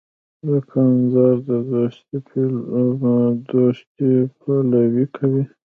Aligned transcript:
دوکاندار 0.45 1.35
د 1.47 1.49
دوستۍ 3.97 4.13
پلوي 4.39 5.05
کوي. 5.15 5.43